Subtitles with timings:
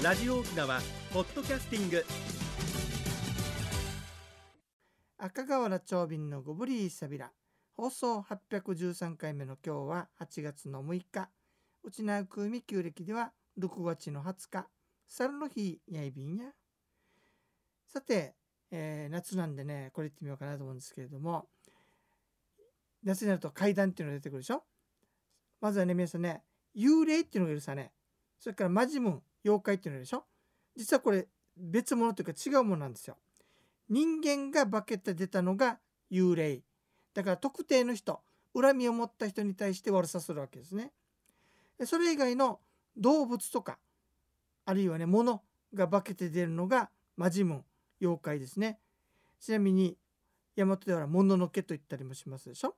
[0.00, 0.80] ラジオ沖縄
[1.12, 2.04] ポッドキャスティング。
[5.18, 7.32] 赤瓦長瓶のゴブリーサビラ
[7.76, 11.28] 放送813回目の今日は8月の6日。
[11.82, 14.68] うちなくみ旧暦では6月の20日。
[15.08, 16.52] 猿の日やいびんや。
[17.88, 18.36] さて、
[18.70, 21.48] えー夏なんでねこれ言ってみようかなと思うんですけれども。
[23.02, 24.62] 夏になると階段っていうのが出てくるでしょ。
[25.60, 26.44] まずはね皆さんね
[26.76, 27.92] 幽霊っていうのがいるさね。
[28.38, 29.22] それからマジムン。
[29.44, 30.24] 妖怪っていうのでしょ？
[30.76, 33.16] 実はこれ別物というか違うものなんですよ。
[33.88, 35.78] 人間が化けて出たのが
[36.10, 36.60] 幽霊。
[37.14, 38.20] だから特定の人
[38.54, 40.92] 恨みを持った人に対して悪さするわけですね。
[41.84, 42.60] それ以外の
[42.96, 43.78] 動物とか
[44.64, 45.42] あるいはね物
[45.74, 47.64] が化けて出るのがマジムン
[48.00, 48.78] 妖怪ですね。
[49.40, 49.96] ちなみに
[50.56, 52.74] 大和では物の毛と言ったりもしますでしょ？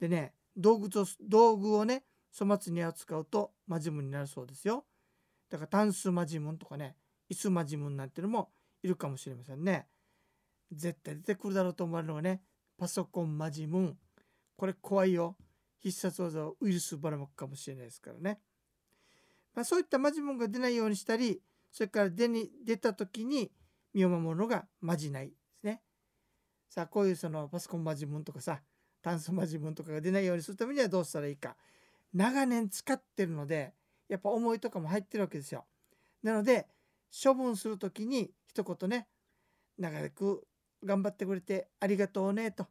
[0.00, 2.04] でね道具と道具をね
[2.36, 4.84] 粗末に扱うとマジムンになるそうですよ。
[5.54, 6.96] だからタンスマジムンとかね
[7.28, 8.50] イスマジムンなんていうのも
[8.82, 9.86] いるかもしれませんね。
[10.72, 12.42] 絶対出てくるだろうと思われるのがね
[12.76, 13.96] パソコンマジムン。
[14.56, 15.36] これ怖いよ。
[15.78, 18.40] 必殺技をウイルスばらまくかもしれないですからね、
[19.54, 23.52] まあ、そういったマジムンが出ないようにしたりそれから出に出た時に
[23.92, 25.82] 身を守るのがマジないですね。
[26.68, 28.60] さあこういうそのパソコンマジムンとかさ
[29.02, 31.54] 炭素マジムンとかが出ないようにするためにはどうしたらいいか。
[32.12, 33.72] 長年使ってるので
[34.08, 35.64] やっぱ思いとかも入ってるわけですよ。
[36.22, 36.66] なので
[37.22, 39.08] 処分する時に一言ね
[39.78, 40.46] 長く
[40.84, 42.66] 頑張ってくれてありがとうねと。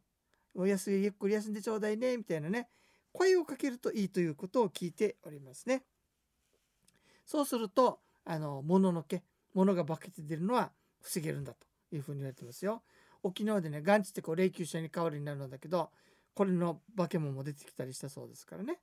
[0.55, 2.69] おやすみゆっくり休んでちょうだいねみたいなね
[3.11, 5.83] 声をかけるといいということを聞いておりますね。
[7.25, 9.23] そうするとあの物の毛
[9.53, 12.83] 物が化けて出るのは防げるんだというふうに言われてますよ。
[13.23, 15.89] 沖縄でねガンチってこう霊柩車に代わりになるんだけど
[16.33, 18.79] これの化け物も出てきたりしたそうですからね。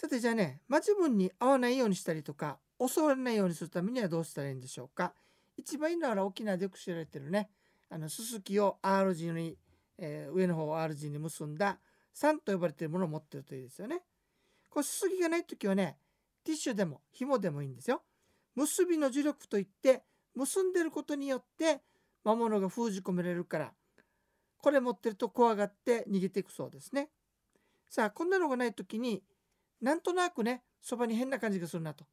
[0.00, 5.12] さてじゃあねマジ分に合わないようにしたりとか襲われないようにするためにはどうしたらいいんでしょうか？
[5.56, 7.50] 一番いいのは沖縄でよく知られてるね
[7.90, 9.58] あのすすきを R 字に、
[9.98, 11.80] えー上の方を R 字に結んだ
[12.14, 14.02] 3と呼ばれているものを持ってるといいですよね。
[14.70, 15.96] これすすきがない時はね
[16.44, 18.02] ティッシュでも紐でもいいんですよ。
[18.54, 20.04] 結びの磁力といって
[20.36, 21.80] 結んでることによって
[22.22, 23.72] 魔物が封じ込められるから
[24.58, 27.08] これ持ってると怖がって逃げていくそうですね。
[27.88, 29.24] さあこんなのがない時に
[29.80, 32.06] なんとなくねそばに変な感じがするなと。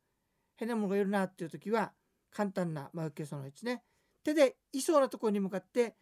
[0.56, 1.94] 変なものがいるなっていう時は
[2.32, 3.84] 簡単な魔除けその1ね。
[4.24, 5.96] 手でいそうなところに向かって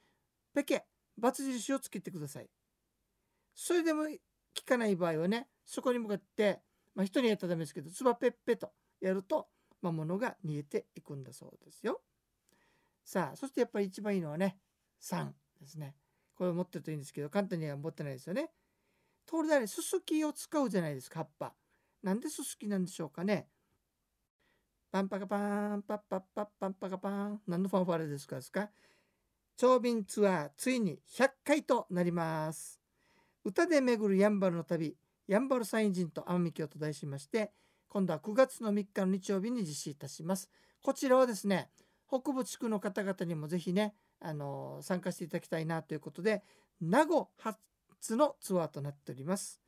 [0.53, 0.85] ペケ
[1.17, 2.49] バツ印をつけてください。
[3.55, 4.09] それでも効
[4.65, 6.61] かない場合はねそこに向かって
[6.95, 8.71] まあ人にやったらダメですけどつばペッペと
[9.01, 9.47] やると
[9.81, 12.01] 魔物が逃げていくんだそうですよ。
[13.03, 14.57] さあそしてやっぱり一番いいのはね
[15.01, 15.95] 3ですね。
[16.35, 18.51] これを持ってるといいんですけど簡単には持ってないですよね。
[19.25, 21.53] ところであれすすきを使うじゃないですか葉っぱ。
[22.03, 23.47] なんでススキなんでしょうかね。
[24.91, 27.41] パンパカパーンパッパッパッパンパカパーン。
[27.47, 28.69] 何のファンファレですかですか。
[29.55, 32.79] 長瓶ツアーついに100回となります。
[33.45, 34.95] 歌で巡るやんばるの旅
[35.27, 37.51] やんばる山陰人と奄美京と題しまして
[37.89, 40.49] 今度は9月の3日の日曜日に実施いたします。
[40.81, 41.69] こちらはですね
[42.07, 46.43] 北部地区の方々にもぜひねあの参加していただきたいなということで
[46.81, 47.59] 名護発
[48.03, 49.61] 初のツアーとなっております。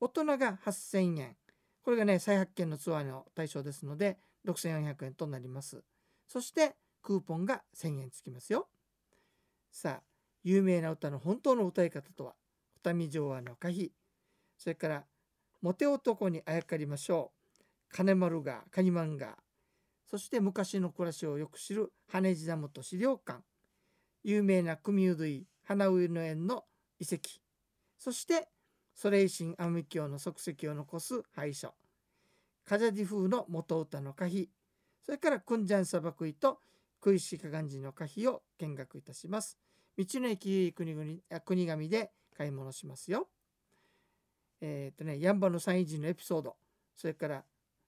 [0.00, 1.36] 大人が8000円。
[1.84, 4.18] これがね再発見のツアーの対象ですので
[4.48, 5.84] 6400円となります。
[6.26, 8.66] そしてクーポンが1000円つきますよ。
[9.70, 10.02] さあ
[10.42, 12.34] 有名な歌の本当の歌い方とは？
[12.82, 13.92] 二見城和の歌碑。
[14.56, 15.04] それから
[15.62, 17.94] モテ男にあやかりましょう。
[17.94, 19.38] 金丸がカニマンガ。
[20.10, 23.38] そして昔の暮らしをよく知る羽地ダムと資料館。
[24.24, 26.64] 有名な組うどい花植の園の
[26.98, 27.38] 遺跡。
[27.98, 28.48] そして
[28.94, 31.74] ソレイシンアミ教の足跡を残す廃所
[32.68, 34.50] カジャディ風の元歌の歌碑。
[35.02, 36.58] それからクンジャン砂漠井と
[37.00, 39.56] クイシカガンジの歌碑を見学いたします。
[39.96, 43.28] 道の駅国国神で買い物しますよ。
[44.60, 46.56] えっ、とねヤンバの三位人のエピソード。
[46.94, 47.44] それから、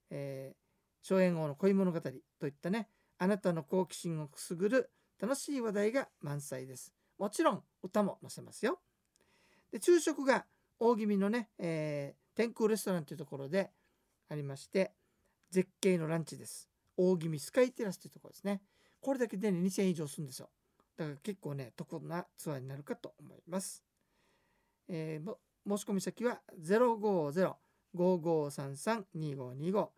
[0.09, 4.91] えー、荘園王の恋物語といったねあなたの好奇心をくすぐる
[5.21, 6.95] 楽しい話題が満載です。
[7.19, 8.81] もちろん歌も載せますよ。
[9.73, 10.45] で昼食が
[10.79, 13.71] 大気味のね、えー天空レストランというところで
[14.31, 14.93] ありまして
[15.51, 16.71] 絶景のランチです。
[16.97, 18.63] 大気味スカイテラスというところですね。
[19.01, 20.49] これだけで、ね、2000円以上するんですよ。
[20.97, 23.85] だから結構ね得なツアーになるかと思います、
[24.89, 25.35] えー
[25.69, 26.41] 申し込み先は
[27.95, 29.89] 050-5533-2525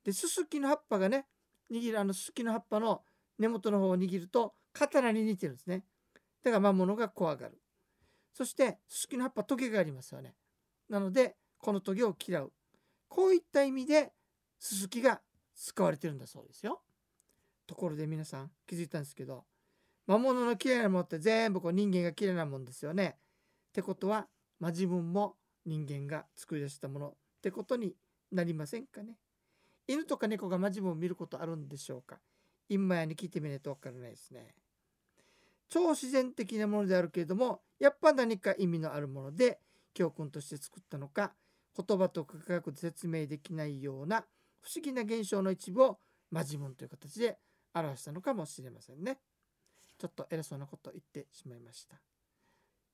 [0.04, 1.26] でススキの葉っぱがね
[1.70, 3.02] 握るあのススキの葉っぱの
[3.38, 5.84] 根元の方を握ると刀に似てるんですね。
[6.42, 7.58] だから魔物が怖がる。
[8.34, 10.34] そしてススキの葉っぱトゲがありますよね。
[10.88, 12.52] なのでこのトゲを嫌う。
[13.12, 14.10] こういった意味で
[14.58, 15.20] ススキが
[15.54, 16.80] 使われてるんだそうですよ。
[17.66, 19.44] ところで皆さん気づいたんですけど
[20.06, 23.18] 魔物の嫌いなものって全部こう人間が嫌いなもんですよね。
[23.68, 24.28] ってことは、
[24.60, 25.36] まあ、自分も
[25.66, 27.12] 人間が作り出したものっ
[27.42, 27.94] てことに
[28.30, 29.18] なりませんかね。
[29.86, 32.18] 犬とか猫がマジモを見ることあるんでしょうか。
[32.70, 34.54] 今やに聞いてみないとわからないですね。
[35.68, 39.60] 超自然的なものであるけれどもやっぱ何か意味のあるもので
[39.92, 41.34] 教訓として作ったのか
[41.76, 44.24] 言葉と科学で説明できないような
[44.60, 45.98] 不思議な現象の一部を
[46.30, 47.38] マジモンという形で
[47.74, 49.18] 表したのかもしれませんね。
[49.98, 51.96] ちょっと偉そうなことを言ってしまいました。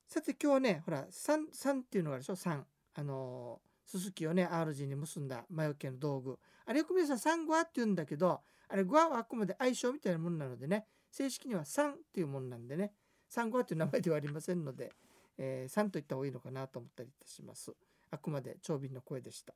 [0.07, 2.61] さて今日はねほら3三っていうのがあるでしょ？3
[2.95, 6.39] あのすすきをね R 字に結んだ魔除けの道具。
[6.67, 12.93] あれよく皆さん3ゴアって言うんだけどあれゴアはあくまで相性みたいなものなのでね正式には3っていうものなんでね。
[13.31, 14.91] 3ゴアっていう名前ではありませんので、
[15.37, 17.75] えー、3と言った方がいいのかなと思ったりいたします。
[18.11, 19.55] あくまで長瓶の声でした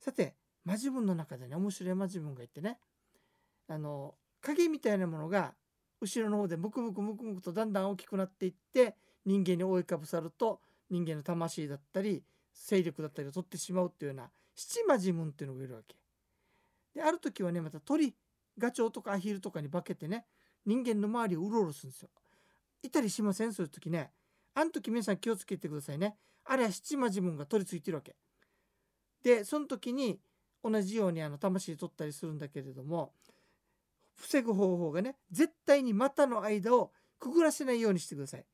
[0.00, 0.34] さて
[0.64, 2.78] マジ文の中でね面白いマジ文がいてね
[3.68, 5.54] あの影みたいなものが
[6.00, 10.60] 後ろの方でムクムクムクムクとだんだん大きくなっていって人間に覆いかぶさると
[10.90, 12.22] 人間の魂だったり
[12.54, 15.96] 勢力だったりを取ってしまうっていうような七魔ジムンっていうのがいるわけ。
[16.94, 18.14] である時はねまた鳥
[18.58, 20.26] ガチョウとかアヒルとかに化けてね
[20.64, 22.08] 人間の周りをうろうろするんですよ。
[22.82, 23.52] いたりしません？
[23.52, 24.10] そういう時ね。
[24.56, 26.16] あの時皆さん気をつけてくださいね。
[26.46, 28.16] あれは七魔ジムンが取り付いてるわけ。
[29.22, 30.18] でその時に
[30.64, 33.12] 同じようにあの魂取ったりするんだけれども
[34.14, 38.44] 防ぐ方法がね絶対に股の間をくぐらせないようにしてください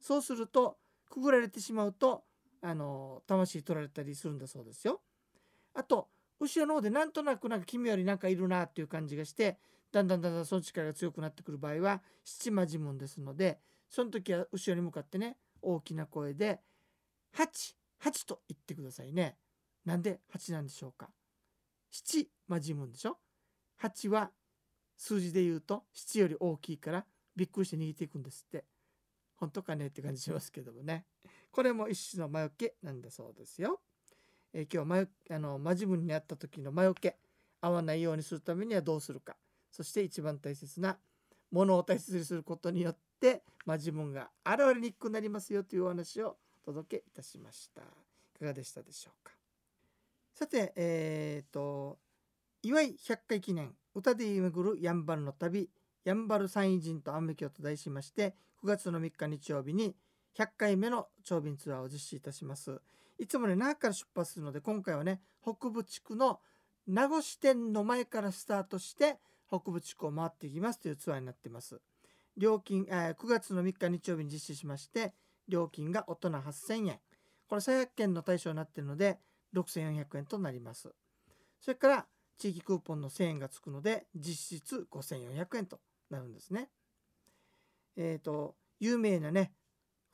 [0.00, 0.78] そうすると
[1.10, 2.22] くぐられてしまうと
[2.62, 5.00] あの魂取られたりするんだそうですよ
[5.74, 6.08] あと
[6.40, 9.58] 後ろの方でなんとなくなんか君よりなんかいるなっていう感じがして
[9.92, 13.58] だんだんだんだんその力が強くなってくる場合は七魔呪文ですので
[13.92, 16.60] その時は後ろに向かってね大きな声で
[17.36, 19.36] 「8」8と言ってくださいね。
[19.84, 21.10] なんで8なんでしょうか。
[21.90, 23.18] 七魔呪文でしょ
[23.80, 24.32] ?8 は
[24.96, 27.06] 数字で言うと7より大きいから
[27.36, 28.64] びっくりして逃げていくんですって。
[29.36, 31.04] 本当かねって感じしますけどもね。
[31.50, 33.82] これも一種の魔除けなんだそうですよ、
[34.54, 37.18] えー、今日魔あの魔自分にあった時の魔除け
[37.60, 39.36] 合わないようにするためにはどうするか。
[39.70, 40.98] そして一番大切な
[41.50, 47.80] ものを大切にすることによってて魔自分が現れにくくなりますよというお話をお届けいたしました。
[47.80, 47.84] い
[48.40, 49.32] かがでしたでしょうか？
[50.34, 51.98] さてえっ、ー、と
[52.64, 55.70] 祝い100回記念歌で巡るやんばるの旅
[56.04, 58.34] やんばる山陰人と安倍京と題しまして
[58.64, 59.94] 9月の3日日曜日に
[60.36, 62.80] 100回目の長便ツアーを実施いたします。
[63.18, 66.40] いつもね那覇から出発するので今回はね北部地区の
[66.88, 71.80] 名護支店の前からスタートして北部地区を回っていきますというツアーになっています。
[72.36, 75.14] 料金、えー、9月の3日日曜日に実施しまして
[75.48, 77.00] 料金が大人8000円
[77.48, 79.18] これ再発見の対象になっているので
[79.54, 80.94] 6400円となります。
[81.60, 82.06] それから
[82.38, 86.70] 地域クーポンの1000円がつくので実質5400円となるんですね。
[87.96, 89.52] えっ、ー、と有名なね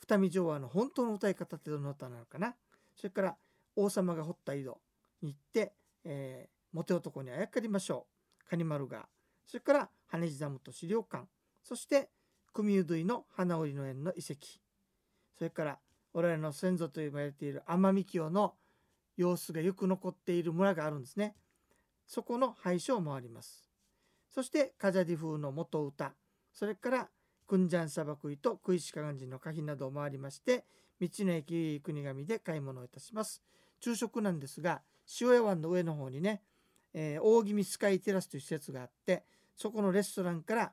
[0.01, 2.57] 二見城和の本当の歌い方ってどの歌なのかな。
[2.97, 3.37] それから
[3.77, 4.81] 王様が掘った井戸
[5.23, 5.73] に行って、
[6.05, 8.07] えー、モテ男にあやかりましょ
[8.45, 8.51] う。
[8.51, 9.09] カニマル川
[9.47, 11.25] それから羽地ダムと資料館。
[11.69, 12.09] そして
[12.55, 14.37] 組生類の花織の園の遺跡
[15.37, 15.79] それから
[16.15, 18.55] 我々の先祖と呼ばれている奄美清の
[19.19, 21.35] 様子がよく残っている村があるんですね。
[22.07, 23.69] そこの廃所を回ります。
[24.31, 26.15] そしてカジャディ風の元歌
[26.55, 27.09] それから
[27.47, 30.65] クンジャン砂漠とクイシカガンジの花碑などを回りまして
[31.01, 33.43] 道の駅国神で買い物をいたします
[33.81, 34.81] 昼食なんですが
[35.21, 36.43] 塩屋湾の上の方にね、
[36.95, 39.25] えー、大宜味スカイテラスという施設があって
[39.57, 40.73] そこのレストランから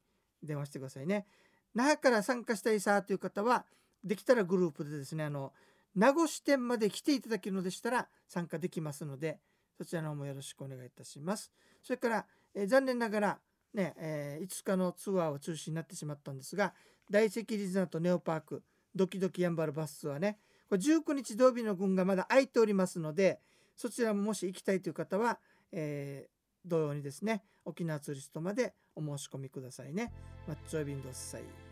[0.43, 1.27] 電話してくださいね。
[1.75, 3.67] 那覇から参加したいさという方は
[4.05, 5.53] できたらグループでですねあの
[5.95, 9.39] 名護支店まで来ていただけるのでしたら参加できますので
[9.79, 11.53] そちらの方もよろしくお願いいたします。
[11.83, 13.39] それから、え、残念ながら
[13.75, 16.73] ね、えー、5日のツアーは中止になってしまったんですが
[17.11, 18.63] 大石リゾナとネオパーク
[18.95, 23.41] ドキドキやんばるバスツアーねこれ19日土曜日の分がまだ空いておりますので
[23.77, 25.39] そちらももし行きたいという方は、
[25.73, 30.13] えー、同様にですね沖縄ツーリストまでお申し込みくださいね。
[30.47, 31.64] マッチョイビンドッサイ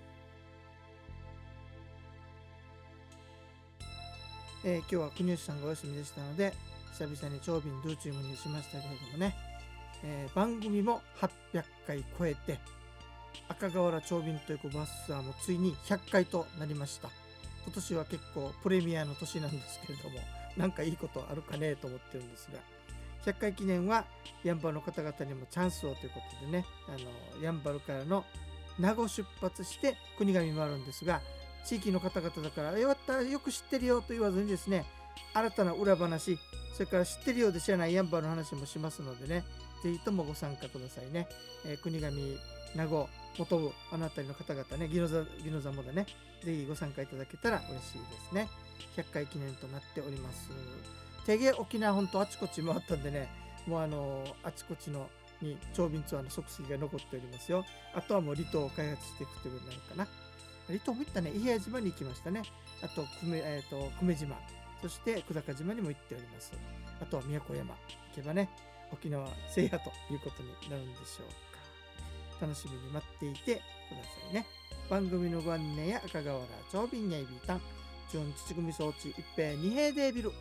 [4.64, 6.52] えー、今日は国吉さんがお休みでしたので
[6.99, 9.35] 久々に長瓶ドゥーチームにしましたけれどもね、
[10.04, 12.59] えー、番組も800回超えて
[13.49, 17.09] 赤瓦長瓶というバスツアーもついに100回となりました。
[17.64, 20.19] 今年は結構プレミアの年なんですけれども
[20.57, 22.59] なんかいいことあるかねと思ってるんですが
[23.25, 24.04] 100回記念は
[24.42, 26.92] やんばるの方々にもチャンスをということでねあ
[27.38, 28.25] のやんばるからの
[28.78, 31.21] 名護出発して国頭もあるんですが
[31.64, 34.85] 地域の方々だから「よかったよく知ってるよ」と言わずにですね
[35.35, 36.38] 新たな裏話
[36.75, 39.45] それから知ってるようで知らないヤンバーの話もしますのでね
[39.83, 41.28] ぜひともご参加くださいね、
[41.64, 42.12] えー、国頭
[42.75, 46.07] 名護元部あの辺りの方々ねギノザギノザもでね
[46.45, 48.49] ぜひご参加いただけたら嬉しいですね。
[48.97, 50.50] 100回記念となっております。
[51.25, 53.28] 手芸沖縄本当あちこち回ったんでね
[53.66, 55.09] もうあのあちこちの
[55.40, 57.64] に長瓶ツアーの足跡が残っておりますよ。
[57.95, 60.22] あとはもう離島を開発していくということになるかな。
[60.69, 62.42] 離島も行ったね、伊平屋島に行きましたね。
[62.83, 64.37] あと、久米,、えーと、久米島、
[64.81, 66.52] そして久高島にも行っております。
[67.00, 67.78] あとは宮古山行
[68.14, 68.49] けばね、
[68.92, 72.47] 沖縄制覇ということになるんでしょうか。
[72.47, 73.61] 楽しみに待っていてくださ
[74.31, 74.47] いね。
[74.90, 76.40] 番組のご案内や赤瓦
[76.71, 77.61] 長瓶やいびたん、
[78.11, 80.33] 純土組装置一平二平デービル。